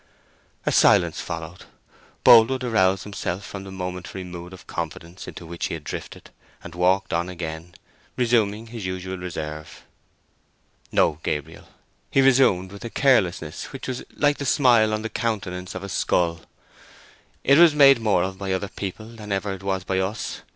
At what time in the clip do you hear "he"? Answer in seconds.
5.67-5.75, 12.09-12.19